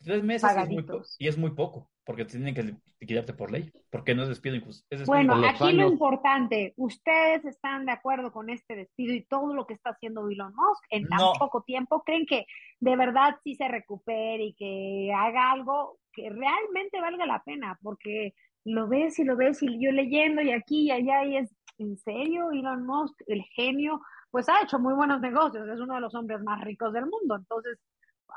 Tres 0.04 0.22
meses 0.22 0.50
es 0.56 0.68
muy 0.68 0.84
y 1.18 1.28
es 1.28 1.38
muy 1.38 1.50
poco, 1.52 1.90
porque 2.04 2.26
tienen 2.26 2.54
que 2.54 2.76
liquidarte 3.00 3.32
por 3.32 3.50
ley, 3.50 3.72
porque 3.90 4.14
no 4.14 4.22
es 4.22 4.28
despido 4.28 4.54
injusto. 4.54 4.84
bueno, 5.06 5.34
aquí 5.46 5.72
lo 5.72 5.88
importante, 5.88 6.74
¿ustedes 6.76 7.44
están 7.46 7.86
de 7.86 7.92
acuerdo 7.92 8.30
con 8.30 8.50
este 8.50 8.76
despido 8.76 9.14
y 9.14 9.24
todo 9.24 9.54
lo 9.54 9.66
que 9.66 9.72
está 9.72 9.90
haciendo 9.90 10.28
Elon 10.28 10.54
Musk 10.54 10.84
en 10.90 11.08
tan 11.08 11.20
poco 11.38 11.62
tiempo? 11.62 12.02
¿Creen 12.04 12.26
que 12.26 12.46
de 12.80 12.96
verdad 12.96 13.36
sí 13.42 13.54
se 13.54 13.66
recupere 13.66 14.44
y 14.44 14.54
que 14.54 15.10
haga 15.16 15.52
algo 15.52 15.98
que 16.12 16.28
realmente 16.28 17.00
valga 17.00 17.24
la 17.24 17.42
pena? 17.42 17.78
Porque 17.82 18.34
lo 18.64 18.88
ves 18.88 19.18
y 19.18 19.24
lo 19.24 19.36
ves 19.36 19.62
y 19.62 19.78
yo 19.80 19.90
leyendo 19.90 20.42
y 20.42 20.52
aquí 20.52 20.82
y 20.82 20.90
allá 20.90 21.24
y 21.24 21.38
es, 21.38 21.54
¿en 21.78 21.96
serio? 21.96 22.50
Elon 22.52 22.84
Musk, 22.84 23.22
el 23.26 23.42
genio, 23.54 24.02
pues 24.30 24.50
ha 24.50 24.60
hecho 24.62 24.78
muy 24.78 24.92
buenos 24.92 25.20
negocios, 25.22 25.66
es 25.66 25.80
uno 25.80 25.94
de 25.94 26.00
los 26.00 26.14
hombres 26.14 26.42
más 26.42 26.60
ricos 26.62 26.92
del 26.92 27.06
mundo, 27.06 27.36
entonces 27.36 27.78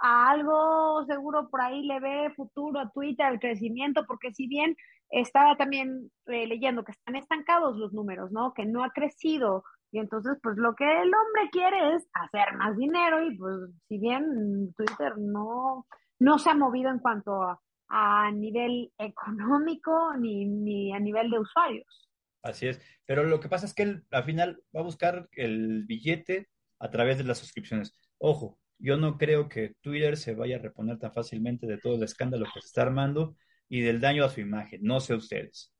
a 0.01 0.29
algo 0.29 1.05
seguro 1.05 1.49
por 1.49 1.61
ahí 1.61 1.83
le 1.83 1.99
ve 1.99 2.33
futuro 2.35 2.79
a 2.79 2.89
Twitter, 2.91 3.25
al 3.25 3.39
crecimiento, 3.39 4.05
porque 4.05 4.33
si 4.33 4.47
bien 4.47 4.75
estaba 5.09 5.55
también 5.55 6.11
eh, 6.27 6.47
leyendo 6.47 6.83
que 6.83 6.91
están 6.91 7.15
estancados 7.15 7.77
los 7.77 7.93
números, 7.93 8.31
¿no? 8.31 8.53
Que 8.53 8.65
no 8.65 8.83
ha 8.83 8.91
crecido. 8.91 9.63
Y 9.91 9.99
entonces, 9.99 10.37
pues 10.43 10.57
lo 10.57 10.75
que 10.75 10.83
el 10.83 11.11
hombre 11.13 11.49
quiere 11.51 11.95
es 11.95 12.07
hacer 12.13 12.55
más 12.57 12.75
dinero 12.77 13.23
y 13.25 13.37
pues 13.37 13.55
si 13.87 13.97
bien 13.97 14.73
Twitter 14.75 15.13
no, 15.17 15.87
no 16.19 16.39
se 16.39 16.49
ha 16.49 16.55
movido 16.55 16.89
en 16.89 16.99
cuanto 16.99 17.41
a, 17.41 17.59
a 17.89 18.31
nivel 18.31 18.91
económico 18.97 20.13
ni, 20.17 20.45
ni 20.45 20.93
a 20.93 20.99
nivel 20.99 21.31
de 21.31 21.39
usuarios. 21.39 22.09
Así 22.43 22.67
es, 22.67 22.81
pero 23.05 23.23
lo 23.23 23.39
que 23.39 23.49
pasa 23.49 23.65
es 23.65 23.73
que 23.73 23.83
él 23.83 24.05
al 24.11 24.23
final 24.23 24.61
va 24.75 24.81
a 24.81 24.83
buscar 24.83 25.27
el 25.31 25.85
billete 25.85 26.49
a 26.79 26.89
través 26.89 27.17
de 27.17 27.23
las 27.23 27.39
suscripciones. 27.39 27.95
Ojo, 28.19 28.59
yo 28.79 28.97
no 28.97 29.17
creo 29.17 29.49
que 29.49 29.75
Twitter 29.81 30.17
se 30.17 30.35
vaya 30.35 30.57
a 30.57 30.59
reponer 30.59 30.99
tan 30.99 31.13
fácilmente 31.13 31.67
de 31.67 31.77
todo 31.77 31.95
el 31.95 32.03
escándalo 32.03 32.45
que 32.45 32.61
se 32.61 32.67
está 32.67 32.83
armando 32.83 33.35
y 33.69 33.81
del 33.81 33.99
daño 33.99 34.23
a 34.23 34.29
su 34.29 34.41
imagen. 34.41 34.81
No 34.83 34.99
sé 34.99 35.15
ustedes. 35.15 35.73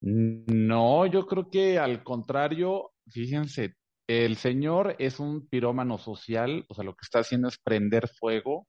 No, 0.00 1.06
yo 1.06 1.26
creo 1.26 1.50
que 1.50 1.78
al 1.78 2.04
contrario, 2.04 2.92
fíjense, 3.08 3.74
el 4.06 4.36
señor 4.36 4.94
es 4.98 5.18
un 5.18 5.48
pirómano 5.48 5.98
social, 5.98 6.64
o 6.68 6.74
sea, 6.74 6.84
lo 6.84 6.94
que 6.94 7.02
está 7.02 7.20
haciendo 7.20 7.48
es 7.48 7.58
prender 7.58 8.08
fuego 8.08 8.68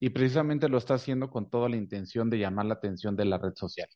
y 0.00 0.10
precisamente 0.10 0.68
lo 0.68 0.78
está 0.78 0.94
haciendo 0.94 1.30
con 1.30 1.50
toda 1.50 1.68
la 1.68 1.76
intención 1.76 2.30
de 2.30 2.38
llamar 2.38 2.66
la 2.66 2.74
atención 2.74 3.16
de 3.16 3.26
la 3.26 3.38
red 3.38 3.54
social. 3.54 3.88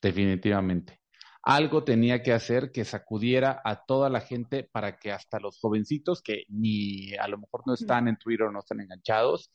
Definitivamente 0.00 1.01
algo 1.42 1.82
tenía 1.82 2.22
que 2.22 2.32
hacer 2.32 2.70
que 2.70 2.84
sacudiera 2.84 3.60
a 3.64 3.84
toda 3.84 4.08
la 4.08 4.20
gente 4.20 4.62
para 4.64 4.98
que 4.98 5.10
hasta 5.10 5.40
los 5.40 5.58
jovencitos 5.58 6.22
que 6.22 6.44
ni 6.48 7.14
a 7.14 7.26
lo 7.28 7.38
mejor 7.38 7.62
no 7.66 7.74
están 7.74 8.06
en 8.08 8.16
Twitter 8.16 8.46
o 8.46 8.52
no 8.52 8.60
están 8.60 8.80
enganchados, 8.80 9.50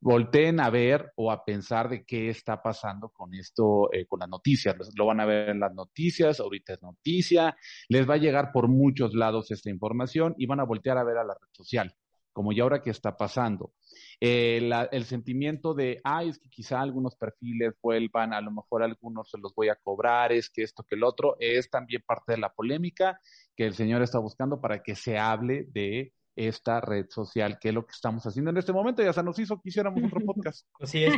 volteen 0.00 0.60
a 0.60 0.68
ver 0.68 1.12
o 1.16 1.30
a 1.30 1.44
pensar 1.44 1.88
de 1.88 2.04
qué 2.04 2.28
está 2.28 2.62
pasando 2.62 3.08
con 3.08 3.34
esto, 3.34 3.90
eh, 3.92 4.06
con 4.06 4.20
las 4.20 4.28
noticias. 4.28 4.76
Lo 4.94 5.06
van 5.06 5.20
a 5.20 5.24
ver 5.24 5.48
en 5.48 5.60
las 5.60 5.72
noticias, 5.72 6.40
ahorita 6.40 6.74
es 6.74 6.82
noticia, 6.82 7.56
les 7.88 8.08
va 8.08 8.14
a 8.14 8.18
llegar 8.18 8.52
por 8.52 8.68
muchos 8.68 9.14
lados 9.14 9.50
esta 9.50 9.70
información 9.70 10.34
y 10.36 10.46
van 10.46 10.60
a 10.60 10.64
voltear 10.64 10.98
a 10.98 11.04
ver 11.04 11.16
a 11.16 11.24
la 11.24 11.34
red 11.34 11.48
social 11.52 11.94
como 12.32 12.52
ya 12.52 12.62
ahora 12.62 12.82
que 12.82 12.90
está 12.90 13.16
pasando. 13.16 13.72
Eh, 14.20 14.70
el 14.90 15.04
sentimiento 15.04 15.74
de, 15.74 16.00
ay, 16.04 16.30
es 16.30 16.38
que 16.38 16.48
quizá 16.48 16.80
algunos 16.80 17.16
perfiles 17.16 17.74
vuelvan, 17.82 18.32
a 18.32 18.40
lo 18.40 18.50
mejor 18.50 18.82
algunos 18.82 19.30
se 19.30 19.38
los 19.38 19.54
voy 19.54 19.68
a 19.68 19.76
cobrar, 19.76 20.32
es 20.32 20.48
que 20.48 20.62
esto, 20.62 20.84
que 20.84 20.94
el 20.94 21.04
otro, 21.04 21.36
es 21.40 21.68
también 21.70 22.02
parte 22.06 22.32
de 22.32 22.38
la 22.38 22.52
polémica 22.52 23.20
que 23.56 23.66
el 23.66 23.74
señor 23.74 24.02
está 24.02 24.18
buscando 24.18 24.60
para 24.60 24.82
que 24.82 24.94
se 24.94 25.18
hable 25.18 25.66
de 25.70 26.12
esta 26.36 26.80
red 26.80 27.06
social, 27.10 27.58
que 27.60 27.68
es 27.68 27.74
lo 27.74 27.84
que 27.84 27.92
estamos 27.92 28.24
haciendo 28.26 28.50
en 28.50 28.56
este 28.56 28.72
momento. 28.72 29.02
Ya 29.02 29.12
se 29.12 29.22
nos 29.22 29.38
hizo 29.38 29.60
que 29.60 29.68
hiciéramos 29.68 30.02
otro 30.04 30.20
podcast. 30.26 30.66
Así 30.80 31.04
es. 31.04 31.14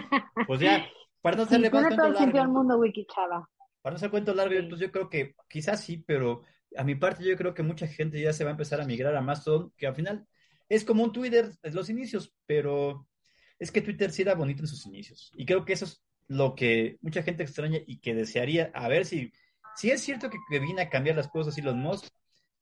Pues 0.47 0.61
ya, 0.61 0.85
para 1.21 1.37
no 1.37 1.45
hacerle 1.45 1.71
más 1.71 1.87
cuento 1.87 2.09
largo. 2.09 2.53
mundo, 2.53 2.81
Para 3.83 3.93
no 3.93 3.97
hacer 3.97 4.11
cuento 4.11 4.35
largo, 4.35 4.55
entonces 4.55 4.89
yo 4.89 4.93
creo 4.93 5.09
que 5.09 5.35
quizás 5.49 5.81
sí, 5.81 5.99
pero 5.99 6.43
a 6.77 6.85
mi 6.85 6.95
parte 6.95 7.25
yo 7.25 7.37
creo 7.37 7.55
que 7.55 7.63
mucha 7.63 7.87
gente 7.87 8.21
ya 8.21 8.33
se 8.33 8.45
va 8.45 8.51
a 8.51 8.53
empezar 8.53 8.81
a 8.81 8.87
migrar 8.87 9.15
a 9.15 9.21
Mastodon, 9.21 9.73
que 9.77 9.87
al 9.87 9.95
final 9.95 10.27
es 10.75 10.85
como 10.85 11.05
un 11.05 11.13
Twitter 11.13 11.51
en 11.63 11.75
los 11.75 11.91
inicios, 11.91 12.33
pero 12.47 13.07
es 13.59 13.71
que 13.71 13.83
Twitter 13.83 14.11
sí 14.11 14.23
era 14.23 14.35
bonito 14.35 14.63
en 14.63 14.69
sus 14.69 14.87
inicios. 14.87 15.33
Y 15.37 15.47
creo 15.47 15.65
que 15.65 15.73
eso 15.73 15.85
es 15.85 16.03
lo 16.29 16.55
que 16.55 16.99
mucha 17.01 17.23
gente 17.23 17.43
extraña 17.43 17.79
y 17.87 18.01
que 18.01 18.15
desearía, 18.15 18.71
a 18.75 18.89
ver 18.89 19.05
si, 19.05 19.33
si 19.77 19.91
es 19.91 20.01
cierto 20.03 20.31
que, 20.31 20.39
que 20.51 20.61
viene 20.61 20.83
a 20.83 20.91
cambiar 20.91 21.17
las 21.17 21.29
cosas 21.29 21.57
y 21.59 21.63
los 21.63 21.75
Musk, 21.75 22.13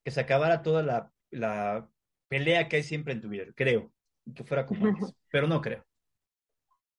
que 0.05 0.11
se 0.11 0.21
acabara 0.21 0.63
toda 0.63 0.83
la, 0.83 1.13
la 1.31 1.89
pelea 2.29 2.69
que 2.69 2.77
hay 2.77 2.83
siempre 2.83 3.13
en 3.13 3.21
Twitter, 3.21 3.53
creo, 3.55 3.93
y 4.25 4.35
que 4.35 4.45
fuera 4.45 4.67
como 4.67 4.87
antes, 4.87 5.15
pero 5.31 5.47
no 5.47 5.61
creo. 5.61 5.85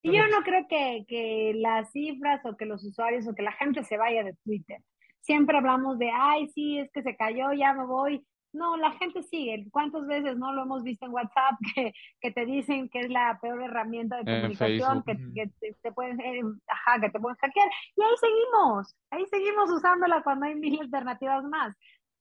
Y 0.02 0.12
yo 0.12 0.28
no 0.28 0.42
creo 0.44 0.68
que, 0.68 1.06
que 1.08 1.54
las 1.56 1.90
cifras 1.92 2.42
o 2.46 2.58
que 2.58 2.66
los 2.66 2.84
usuarios 2.84 3.26
o 3.26 3.34
que 3.34 3.42
la 3.42 3.54
gente 3.54 3.84
se 3.86 3.98
vaya 3.98 4.22
de 4.24 4.36
Twitter. 4.44 4.82
Siempre 5.22 5.58
hablamos 5.58 5.98
de, 5.98 6.12
ay, 6.14 6.50
sí, 6.50 6.80
es 6.80 6.92
que 6.92 7.02
se 7.04 7.16
cayó, 7.16 7.54
ya 7.54 7.74
me 7.74 7.86
voy. 7.86 8.26
No, 8.54 8.78
la 8.78 8.92
gente 8.92 9.24
sigue. 9.24 9.66
¿Cuántas 9.72 10.06
veces 10.06 10.38
no 10.38 10.54
lo 10.54 10.64
hemos 10.64 10.84
visto 10.84 11.06
en 11.06 11.12
WhatsApp 11.12 11.56
que, 11.76 11.94
que 12.22 12.32
te 12.32 12.46
dicen 12.46 12.88
que 12.90 13.02
es 13.02 13.10
la 13.10 13.40
peor 13.42 13.62
herramienta 13.64 14.18
de 14.18 14.26
comunicación, 14.26 15.04
que, 15.04 15.16
te, 15.82 15.92
pueden, 15.92 16.20
eh, 16.22 16.42
ajá, 16.68 17.02
que 17.02 17.10
te 17.10 17.20
pueden 17.20 17.38
hackear? 17.38 17.70
Y 17.96 18.02
ahí 18.02 18.16
seguimos, 18.20 18.96
ahí 19.10 19.26
seguimos 19.26 19.72
usándola 19.72 20.22
cuando 20.24 20.46
hay 20.46 20.56
mil 20.56 20.80
alternativas 20.82 21.44
más. 21.46 21.76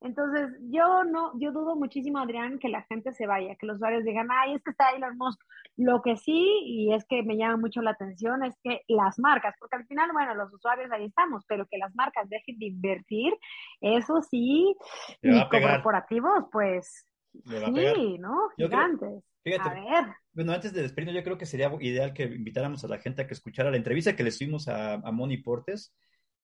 Entonces, 0.05 0.51
yo 0.71 1.05
no, 1.05 1.33
yo 1.39 1.53
dudo 1.53 1.77
muchísimo, 1.77 2.19
Adrián, 2.19 2.59
que 2.59 2.69
la 2.69 2.83
gente 2.83 3.13
se 3.13 3.27
vaya, 3.27 3.55
que 3.57 3.67
los 3.67 3.77
usuarios 3.77 4.05
digan, 4.05 4.29
ay, 4.31 4.55
es 4.55 4.63
que 4.63 4.71
está 4.71 4.91
Elon 4.91 5.17
Musk. 5.17 5.41
Lo 5.77 6.03
que 6.03 6.17
sí, 6.17 6.61
y 6.65 6.93
es 6.93 7.05
que 7.09 7.23
me 7.23 7.37
llama 7.37 7.57
mucho 7.57 7.83
la 7.83 7.93
atención, 7.93 8.45
es 8.45 8.59
que 8.63 8.83
las 8.89 9.19
marcas, 9.19 9.55
porque 9.59 9.77
al 9.77 9.87
final, 9.87 10.11
bueno, 10.13 10.35
los 10.35 10.53
usuarios 10.53 10.91
ahí 10.91 11.05
estamos, 11.05 11.45
pero 11.47 11.67
que 11.71 11.79
las 11.79 11.95
marcas 11.95 12.29
dejen 12.29 12.59
de 12.59 12.67
invertir, 12.67 13.33
eso 13.81 14.21
sí, 14.23 14.75
y 15.23 15.49
corporativos, 15.49 16.47
pues, 16.51 17.07
sí, 17.33 18.19
¿no? 18.19 18.49
Gigantes. 18.57 19.25
a 19.61 19.75
ver. 19.75 20.15
Bueno, 20.33 20.53
antes 20.53 20.73
de 20.73 20.83
despedirnos, 20.83 21.15
yo 21.15 21.25
creo 21.25 21.39
que 21.39 21.47
sería 21.47 21.71
ideal 21.81 22.13
que 22.13 22.25
invitáramos 22.25 22.85
a 22.85 22.89
la 22.89 22.99
gente 22.99 23.23
a 23.23 23.27
que 23.27 23.35
escuchara 23.35 23.71
la 23.71 23.77
entrevista 23.77 24.17
que 24.17 24.23
le 24.23 24.31
hicimos 24.31 24.69
a, 24.69 24.95
a 24.95 25.13
Moni 25.13 25.39
Portes 25.39 25.95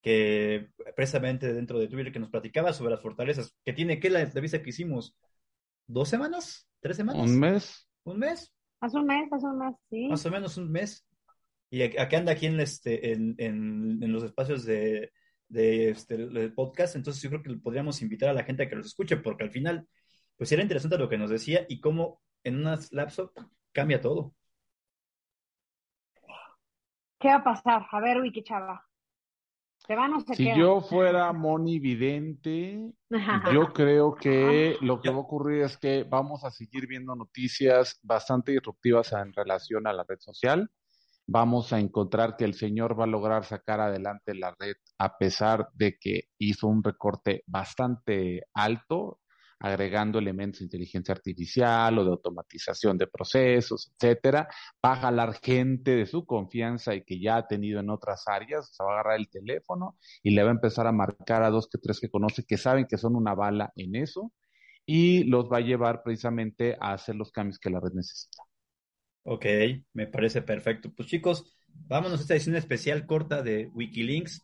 que 0.01 0.69
precisamente 0.95 1.53
dentro 1.53 1.79
de 1.79 1.87
Twitter 1.87 2.11
que 2.11 2.19
nos 2.19 2.29
platicaba 2.29 2.73
sobre 2.73 2.91
las 2.91 3.01
fortalezas 3.01 3.55
que 3.65 3.73
tiene 3.73 3.99
que 3.99 4.09
la 4.09 4.21
entrevista 4.21 4.61
que 4.61 4.69
hicimos 4.69 5.17
dos 5.87 6.07
semanas, 6.07 6.69
tres 6.79 6.97
semanas. 6.97 7.29
Un 7.29 7.39
mes. 7.39 7.89
Un 8.03 8.19
mes. 8.19 8.53
Hace 8.79 8.97
un 8.97 9.05
mes, 9.05 9.31
hace 9.31 9.45
un 9.45 9.59
mes, 9.59 9.75
sí. 9.89 10.07
Más 10.07 10.25
o 10.25 10.31
menos 10.31 10.57
un 10.57 10.71
mes. 10.71 11.05
Y 11.69 11.83
aquí 11.83 12.15
anda 12.15 12.31
aquí 12.31 12.47
en, 12.47 12.59
este, 12.59 13.11
en, 13.11 13.35
en, 13.37 14.11
los 14.11 14.23
espacios 14.23 14.65
de, 14.65 15.11
de, 15.49 15.91
este, 15.91 16.49
podcast, 16.49 16.95
entonces 16.95 17.21
yo 17.21 17.29
creo 17.29 17.43
que 17.43 17.53
podríamos 17.61 18.01
invitar 18.01 18.29
a 18.29 18.33
la 18.33 18.43
gente 18.43 18.63
a 18.63 18.69
que 18.69 18.75
los 18.75 18.87
escuche, 18.87 19.17
porque 19.17 19.43
al 19.43 19.51
final, 19.51 19.87
pues 20.35 20.51
era 20.51 20.63
interesante 20.63 20.97
lo 20.97 21.09
que 21.09 21.19
nos 21.19 21.29
decía 21.29 21.67
y 21.69 21.79
cómo 21.79 22.23
en 22.43 22.57
una 22.57 22.79
lapso 22.89 23.33
cambia 23.71 24.01
todo. 24.01 24.33
¿Qué 27.19 27.27
va 27.27 27.35
a 27.35 27.43
pasar? 27.43 27.85
A 27.91 27.99
ver, 27.99 28.19
Wiki 28.19 28.41
Chava 28.41 28.88
si 30.35 30.55
yo 30.55 30.81
fuera 30.81 31.33
Moni 31.33 31.79
Vidente, 31.79 32.93
yo 33.51 33.73
creo 33.73 34.13
que 34.13 34.77
lo 34.81 35.01
que 35.01 35.09
va 35.09 35.15
a 35.15 35.19
ocurrir 35.19 35.63
es 35.63 35.77
que 35.77 36.03
vamos 36.03 36.43
a 36.43 36.51
seguir 36.51 36.85
viendo 36.85 37.15
noticias 37.15 37.99
bastante 38.03 38.51
disruptivas 38.51 39.11
en 39.13 39.33
relación 39.33 39.87
a 39.87 39.93
la 39.93 40.05
red 40.07 40.19
social. 40.19 40.69
Vamos 41.25 41.73
a 41.73 41.79
encontrar 41.79 42.37
que 42.37 42.45
el 42.45 42.53
señor 42.53 42.99
va 42.99 43.05
a 43.05 43.07
lograr 43.07 43.45
sacar 43.45 43.79
adelante 43.79 44.35
la 44.35 44.55
red 44.59 44.75
a 44.99 45.17
pesar 45.17 45.69
de 45.73 45.97
que 45.99 46.25
hizo 46.37 46.67
un 46.67 46.83
recorte 46.83 47.43
bastante 47.47 48.43
alto 48.53 49.19
agregando 49.59 50.19
elementos 50.19 50.59
de 50.59 50.65
inteligencia 50.65 51.13
artificial 51.13 51.97
o 51.97 52.03
de 52.03 52.11
automatización 52.11 52.97
de 52.97 53.07
procesos, 53.07 53.91
etcétera, 53.93 54.47
va 54.85 54.93
a 54.93 54.95
jalar 54.95 55.39
gente 55.41 55.95
de 55.95 56.05
su 56.05 56.25
confianza 56.25 56.95
y 56.95 57.03
que 57.03 57.19
ya 57.19 57.37
ha 57.37 57.47
tenido 57.47 57.79
en 57.79 57.89
otras 57.89 58.27
áreas, 58.27 58.73
se 58.73 58.83
va 58.83 58.91
a 58.91 58.93
agarrar 58.93 59.19
el 59.19 59.29
teléfono 59.29 59.97
y 60.23 60.31
le 60.31 60.43
va 60.43 60.49
a 60.49 60.53
empezar 60.53 60.87
a 60.87 60.91
marcar 60.91 61.43
a 61.43 61.49
dos 61.49 61.67
que 61.67 61.77
tres 61.77 61.99
que 61.99 62.09
conoce 62.09 62.45
que 62.45 62.57
saben 62.57 62.85
que 62.87 62.97
son 62.97 63.15
una 63.15 63.35
bala 63.35 63.73
en 63.75 63.95
eso 63.95 64.31
y 64.85 65.23
los 65.25 65.45
va 65.51 65.57
a 65.57 65.61
llevar 65.61 66.01
precisamente 66.03 66.75
a 66.79 66.93
hacer 66.93 67.15
los 67.15 67.31
cambios 67.31 67.59
que 67.59 67.69
la 67.69 67.79
red 67.79 67.91
necesita. 67.93 68.43
Ok, 69.23 69.45
me 69.93 70.07
parece 70.07 70.41
perfecto. 70.41 70.91
Pues 70.95 71.07
chicos, 71.07 71.55
vámonos 71.67 72.19
a 72.19 72.21
esta 72.23 72.33
edición 72.33 72.55
especial 72.55 73.05
corta 73.05 73.43
de 73.43 73.69
Wikilinks. 73.73 74.41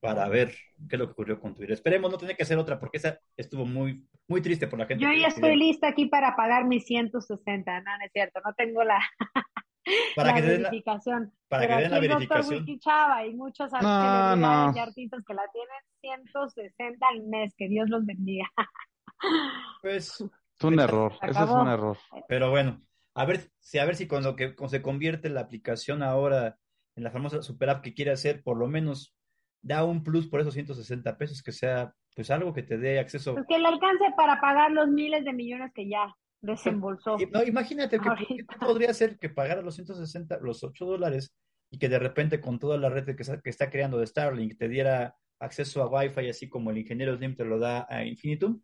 Para 0.00 0.28
ver 0.28 0.54
qué 0.88 0.96
es 0.96 0.98
lo 0.98 1.06
que 1.06 1.12
ocurrió 1.12 1.40
con 1.40 1.54
Twitter. 1.54 1.72
Esperemos 1.72 2.10
no 2.10 2.18
tener 2.18 2.36
que 2.36 2.42
hacer 2.42 2.58
otra 2.58 2.78
porque 2.78 2.98
esa 2.98 3.18
estuvo 3.36 3.64
muy, 3.66 4.06
muy 4.28 4.40
triste 4.42 4.66
por 4.68 4.78
la 4.78 4.86
gente. 4.86 5.04
Yo 5.04 5.12
ya 5.12 5.28
estoy 5.28 5.56
lista 5.56 5.88
aquí 5.88 6.06
para 6.06 6.36
pagar 6.36 6.66
mis 6.66 6.84
160, 6.84 7.80
no, 7.80 7.98
no 7.98 8.04
es 8.04 8.12
cierto, 8.12 8.40
no 8.44 8.52
tengo 8.54 8.82
la, 8.84 8.98
para 10.16 10.30
la 10.30 10.34
que 10.34 10.42
den 10.42 10.62
verificación. 10.62 11.32
para 11.48 11.66
Pero 11.66 11.76
que 11.76 11.82
den 11.82 11.90
la 11.90 11.96
aquí 11.98 12.06
el 12.06 12.10
doctor 12.10 12.36
verificación. 12.36 12.58
Wiki 12.60 12.78
Chava 12.80 13.26
y 13.26 13.34
muchos 13.34 13.72
No, 13.72 14.36
no. 14.36 14.48
artistas 14.80 15.22
que 15.26 15.34
la 15.34 15.42
tienen 15.52 15.82
160 16.00 17.06
al 17.08 17.22
mes, 17.24 17.54
que 17.56 17.68
Dios 17.68 17.88
los 17.88 18.04
bendiga. 18.06 18.46
Pues, 19.82 20.20
Es 20.58 20.64
un 20.64 20.78
error, 20.80 21.12
Se 21.20 21.30
ese 21.30 21.44
es 21.44 21.50
un 21.50 21.68
error. 21.68 21.96
pero 22.28 22.50
bueno, 22.50 22.82
a 23.14 23.24
ver 23.24 23.50
si 23.60 23.78
a 23.78 23.84
ver 23.84 23.96
si 23.96 24.06
con 24.06 24.22
lo 24.24 24.36
que 24.36 24.54
con- 24.54 24.68
se 24.68 24.82
convierte 24.82 25.28
la 25.28 25.40
aplicación 25.42 26.02
ahora 26.02 26.58
en 26.96 27.04
la 27.04 27.10
famosa 27.10 27.42
super 27.42 27.70
app 27.70 27.82
que 27.82 27.94
quiere 27.94 28.10
hacer, 28.10 28.42
por 28.42 28.56
lo 28.58 28.66
menos 28.68 29.14
da 29.62 29.84
un 29.84 30.02
plus 30.04 30.26
por 30.28 30.40
esos 30.40 30.54
160 30.54 31.16
pesos, 31.18 31.42
que 31.42 31.52
sea 31.52 31.92
pues 32.14 32.30
algo 32.30 32.52
que 32.54 32.62
te 32.62 32.78
dé 32.78 32.98
acceso. 32.98 33.34
Pues 33.34 33.46
que 33.48 33.58
le 33.58 33.66
alcance 33.66 34.04
para 34.16 34.40
pagar 34.40 34.70
los 34.72 34.88
miles 34.88 35.24
de 35.24 35.32
millones 35.32 35.70
que 35.74 35.88
ya 35.88 36.14
desembolsó. 36.40 37.16
No, 37.32 37.42
imagínate 37.42 37.98
que, 37.98 38.08
Ahorita. 38.08 38.56
podría 38.60 38.94
ser 38.94 39.18
que 39.18 39.28
pagara 39.28 39.60
los 39.62 39.74
160, 39.74 40.38
los 40.40 40.62
8 40.64 40.84
dólares 40.86 41.34
y 41.70 41.78
que 41.78 41.88
de 41.88 41.98
repente 41.98 42.40
con 42.40 42.58
toda 42.58 42.78
la 42.78 42.88
red 42.88 43.04
que 43.16 43.22
está, 43.22 43.40
que 43.40 43.50
está 43.50 43.68
creando 43.70 43.98
de 43.98 44.06
Starlink 44.06 44.56
te 44.56 44.68
diera 44.68 45.16
acceso 45.40 45.82
a 45.82 45.88
Wi-Fi 45.88 46.28
así 46.30 46.48
como 46.48 46.70
el 46.70 46.78
ingeniero 46.78 47.14
Slim 47.16 47.34
te 47.34 47.44
lo 47.44 47.58
da 47.58 47.86
a 47.90 48.04
Infinitum, 48.04 48.60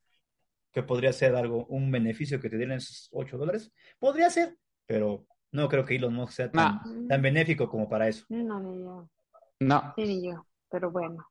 que 0.72 0.82
podría 0.82 1.12
ser 1.12 1.34
algo, 1.34 1.66
un 1.66 1.90
beneficio 1.90 2.40
que 2.40 2.48
te 2.48 2.56
dieran 2.56 2.78
esos 2.78 3.08
8 3.12 3.36
dólares. 3.36 3.70
Podría 3.98 4.30
ser, 4.30 4.56
pero 4.86 5.26
no 5.50 5.68
creo 5.68 5.84
que 5.84 5.96
Elon 5.96 6.14
Musk 6.14 6.32
sea 6.32 6.50
tan, 6.50 6.76
Nah. 6.76 7.08
tan 7.08 7.20
benéfico 7.20 7.68
como 7.68 7.86
para 7.88 8.08
eso. 8.08 8.24
No, 8.30 8.58
ni 8.60 8.82
yo. 8.82 9.10
No, 9.60 9.92
Sí, 9.96 10.04
ni 10.06 10.26
yo. 10.26 10.46
Pero 10.72 10.90
bueno. 10.90 11.24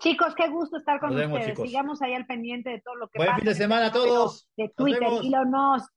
Chicos, 0.00 0.34
qué 0.34 0.48
gusto 0.48 0.76
estar 0.78 0.98
con 1.00 1.10
Nos 1.10 1.18
vemos, 1.18 1.34
ustedes. 1.38 1.54
chicos. 1.54 1.68
Sigamos 1.70 2.02
ahí 2.02 2.14
al 2.14 2.26
pendiente 2.26 2.70
de 2.70 2.80
todo 2.80 2.96
lo 2.96 3.08
que 3.08 3.18
Buen 3.18 3.28
pasa 3.28 3.38
fin 3.38 3.48
de 3.48 3.54
semana 3.54 3.86
a 3.86 3.92
todos. 3.92 4.48
De 4.56 4.64
Nos 4.64 4.74
Twitter. 4.74 5.00
vemos. 5.00 5.24
Elon. 5.24 5.50
Nos 5.50 5.88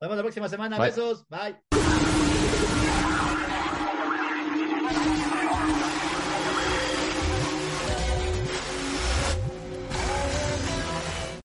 vemos 0.00 0.16
la 0.16 0.22
próxima 0.22 0.48
semana. 0.48 0.76
Bye. 0.78 0.86
Besos. 0.88 1.26
Bye. 1.28 2.83